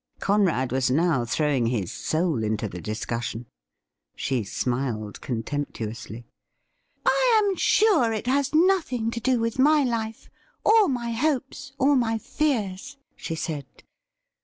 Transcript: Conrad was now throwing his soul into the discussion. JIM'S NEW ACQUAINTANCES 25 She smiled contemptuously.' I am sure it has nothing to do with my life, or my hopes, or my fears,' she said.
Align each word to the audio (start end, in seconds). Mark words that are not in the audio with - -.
Conrad 0.19 0.71
was 0.71 0.89
now 0.89 1.25
throwing 1.25 1.67
his 1.67 1.91
soul 1.91 2.43
into 2.43 2.67
the 2.67 2.81
discussion. 2.81 3.45
JIM'S 4.17 4.65
NEW 4.65 4.73
ACQUAINTANCES 4.73 4.93
25 4.95 5.15
She 5.15 5.21
smiled 5.21 5.21
contemptuously.' 5.21 6.25
I 7.05 7.41
am 7.45 7.55
sure 7.55 8.11
it 8.11 8.25
has 8.25 8.55
nothing 8.55 9.11
to 9.11 9.19
do 9.19 9.39
with 9.39 9.59
my 9.59 9.83
life, 9.83 10.31
or 10.65 10.87
my 10.87 11.11
hopes, 11.11 11.73
or 11.77 11.95
my 11.95 12.17
fears,' 12.17 12.97
she 13.15 13.35
said. 13.35 13.67